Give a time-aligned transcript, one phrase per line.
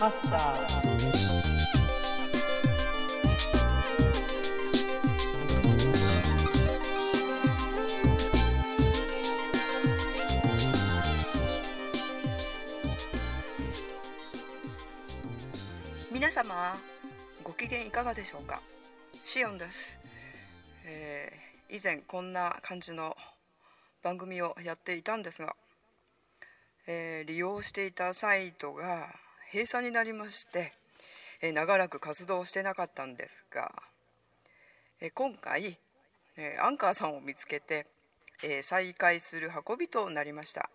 [0.00, 0.80] ハッサー
[16.10, 16.72] 皆様
[17.44, 18.62] ご機嫌いかがでしょうか？
[19.22, 19.98] シオンです、
[20.86, 23.14] えー以前こんな感じの
[24.02, 25.54] 番組をやっていたんですが、
[26.86, 29.19] えー利用していたサイトが
[29.52, 30.72] 閉鎖になりまして、
[31.42, 33.72] え長らく活動してなかったんですが、
[35.00, 35.76] え今回、
[36.36, 37.86] えアンカーさんを見つけて、
[38.44, 40.70] え再開する運びとなりました、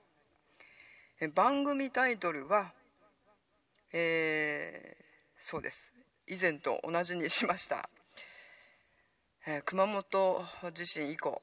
[1.22, 2.74] え番組タイトルは
[3.94, 5.06] えー
[5.38, 5.94] そうです。
[6.28, 7.90] 以前と同じにしました、
[9.48, 11.42] え熊本地震以降、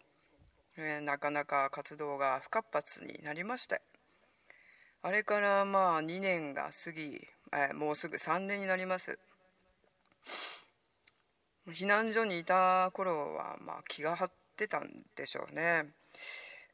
[0.77, 3.81] えなかなか活動が不活発になりまして
[5.05, 7.21] あれからまあ2年が過ぎ、
[7.53, 9.19] えーもうすぐ3年になります。
[11.69, 15.87] 避難所にいた頃はまあ気が張ってたんでしょうね、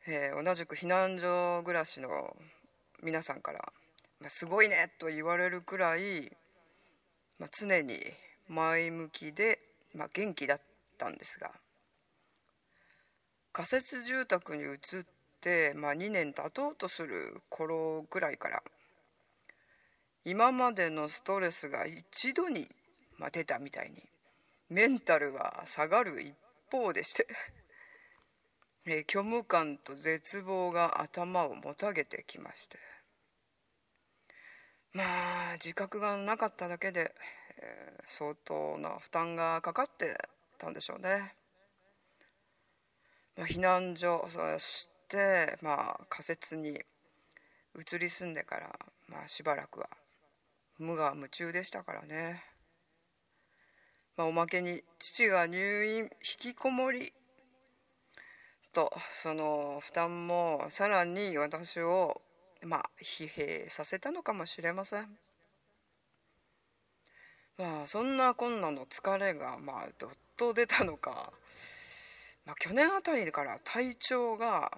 [0.07, 2.37] えー同じく避難所暮らしの
[3.03, 3.73] 皆さんから
[4.21, 6.31] まあすごいねと言われるくらい、
[7.39, 7.95] まあ、常に
[8.49, 9.59] 前向きで、
[9.95, 10.59] まあ、元気だっ
[10.99, 11.51] たんですが
[13.53, 15.18] 仮設住宅に移って、
[15.77, 18.63] まあ、2年経とうとする頃ぐらいから
[20.25, 22.69] 今までのストレスが一度に、
[23.19, 24.03] まあ、出たみたいに
[24.69, 26.35] メンタルは下がる一
[26.71, 27.27] 方でして、
[28.87, 32.79] え虚無感と絶望が頭をもたげてきまして。
[34.93, 37.15] まあ自覚がなかっただけで、
[37.57, 40.17] えー相当な負担がかかって
[40.57, 41.35] たんでしょうね。
[43.37, 46.71] 避難所そして、まあ、仮設に
[47.79, 49.89] 移り住んでから、まあ、しばらくは
[50.79, 52.43] 無我夢中でしたからね。
[54.17, 57.13] まあ、おまけに父が入院引きこもり
[58.73, 62.21] とその負担もさらに私を
[62.65, 65.07] まあ疲弊させたのかもしれません
[67.59, 71.33] まあそんなこんなの疲れがまあどっと出たのか、
[72.45, 74.71] まあ、去年あたりから体調が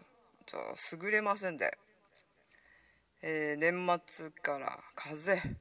[0.50, 0.75] ちょ
[1.05, 1.78] 優れませんで、
[3.22, 5.34] えー年末から風。
[5.34, 5.56] 邪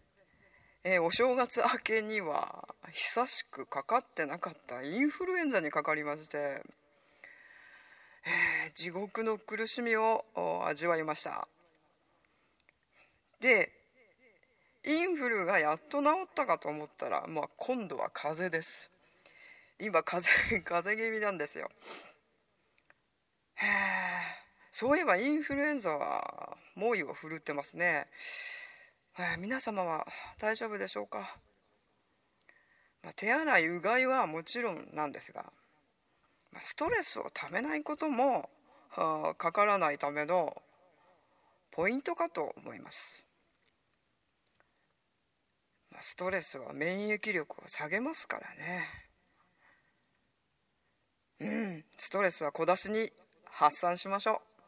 [0.84, 4.82] えーお正月明けには久しくかかってなかった。
[4.82, 10.26] インフルエンザにかかりまして、えー地獄の苦しみを
[10.68, 11.48] 味わいました。
[13.40, 13.72] で
[14.88, 18.90] インフルがやっと治ったかと思ったら、まあ、今度は風邪です。
[19.80, 21.70] 今風邪 風邪気味なんですよ。
[23.54, 24.49] へえ
[24.80, 28.08] そういえばインフルエンザは猛威を振るってますね。
[29.18, 30.08] えー皆様は
[30.40, 31.36] 大丈夫でしょうか、
[33.04, 35.52] まあ手洗いうがいはもちろんなんですが
[36.54, 38.50] まストレスをためないことも
[39.38, 40.56] かからないための
[41.72, 43.26] ポイントかと思います。
[45.92, 48.88] まストレスは免疫力を下げますからね。
[51.42, 51.46] う
[51.80, 53.12] んストレスは小出しに
[53.44, 54.59] 発散しましょう。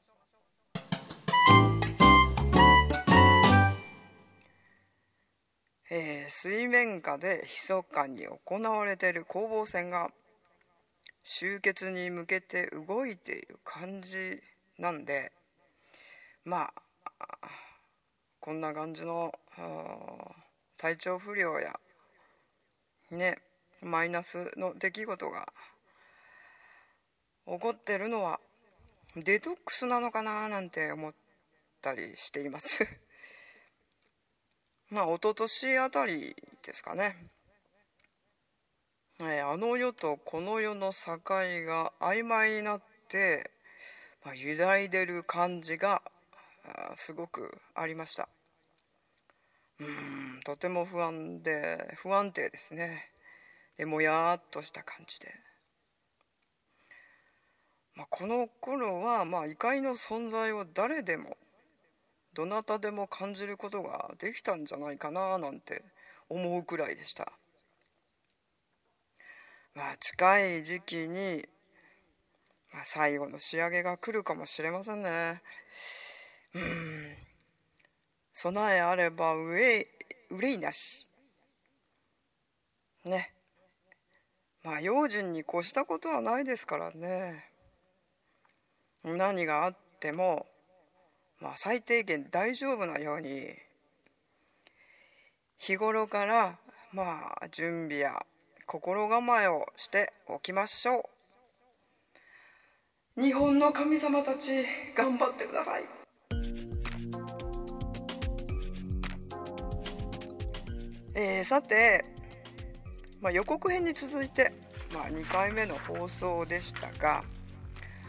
[6.33, 10.09] 水面下で密かに行われている攻防戦が
[11.23, 14.41] 終結に向けて動いている感じ
[14.79, 15.33] なんで
[16.45, 16.73] まあ
[18.39, 19.33] こんな感じの
[20.77, 21.77] 体調不良や
[23.11, 23.37] ね
[23.81, 25.51] マイナスの出来事が
[27.45, 28.39] 起こってるのは
[29.17, 31.13] デトックスなのかななんて思っ
[31.81, 32.87] たりしています。
[34.91, 37.15] まあ一昨年あたりですかね、
[39.21, 43.51] えーあの世とこの世の境が曖昧になって、
[44.25, 46.01] まあ、揺らいでる感じが
[46.65, 48.27] あーすごくありました。
[49.79, 53.11] うんとても不安で不安定ですね。
[53.77, 55.33] でもやーっとした感じで、
[57.95, 61.37] まあ、この頃はまあ異界の存在を誰でも
[62.33, 65.83] どなたでも感じることができたんじゃないかななんて
[66.29, 67.31] 思うくらいでした。
[69.75, 71.45] まあ近い時期に、
[72.73, 75.41] まあ、最後の仕上げが来るかもしれませんね。
[76.55, 76.61] うん。
[78.33, 79.85] 備えあれば憂い
[80.29, 81.07] 憂いなし。
[83.03, 83.33] ね。
[84.63, 87.45] まあ用心に越したことはないですからね。
[89.03, 90.45] 何があっても
[91.41, 93.49] まあ最低限大丈夫なように
[95.57, 96.57] 日頃から
[96.93, 98.25] まあ準備や
[98.65, 101.09] 心構えをしておきましょ
[103.17, 103.21] う。
[103.21, 104.63] 日本の神様たち
[104.95, 105.83] 頑張ってください。
[111.13, 112.05] えー、さて、
[113.19, 114.53] まあ、予告編に続いて、
[114.93, 117.23] まあ、2回目の放送でしたが、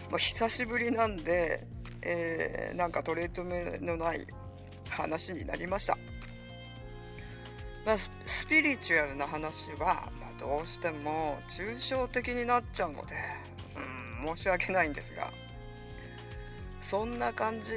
[0.09, 1.67] まあ、久しぶりなんで、
[2.03, 4.27] えー、なんかトレード目のない
[4.89, 5.97] 話になりました、
[7.87, 13.15] まあ、スピリチュアルな話は、まあ、どうしても抽象的になっちゃうので、
[14.25, 15.31] うん、申し訳ないんですが
[16.81, 17.77] そんな感じ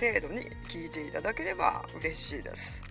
[0.00, 2.82] 程度に聞いていただければ嬉しいです。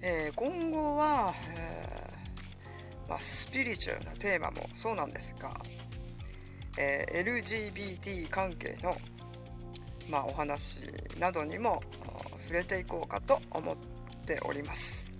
[0.00, 5.50] えー、今後は、えー、まあ、スピリチュアルなテーマもそうなんですが、
[6.76, 8.96] えー、LGBT 関係の、
[10.08, 10.80] まあ、お話
[11.18, 11.82] などにも
[12.40, 13.76] 触れていこうかと思っ
[14.26, 15.12] ております。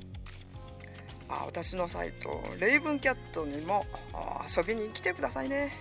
[1.29, 3.87] あ、私のサイトレイブンキャットにも
[4.57, 5.73] 遊びに来てくださいね。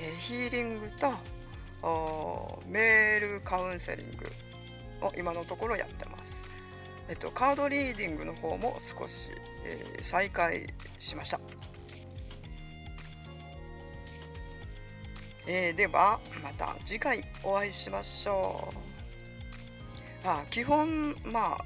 [0.00, 1.12] えー、ヒーリングと
[2.68, 6.46] メールカウンセリングを今のところやってます。
[7.08, 9.30] えっと、カードリーディングの方も少し、
[9.64, 10.66] えー、再開
[10.98, 11.40] しました、
[15.46, 18.92] えー、ではまた次回お会いしましょう。
[20.24, 21.64] あ基本まあ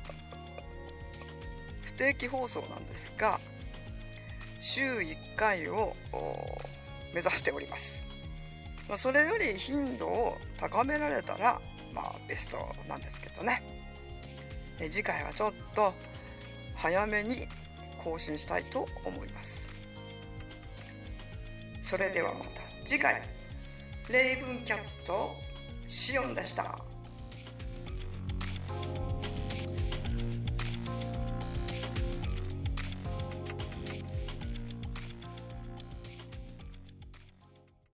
[1.82, 3.38] 不定期放送なんですが
[4.60, 5.94] 週1回を
[7.14, 8.06] 目指しております、
[8.88, 11.60] まあ、それより頻度を高められたら
[11.94, 12.56] まあベスト
[12.88, 13.62] なんですけどね。
[14.78, 15.94] え次回はちょっと
[16.74, 17.48] 早めに
[18.02, 19.70] 更新したいと思います。
[21.82, 23.35] それではまた次回。
[24.08, 25.34] レイブンキャット
[25.88, 26.78] シオンでした。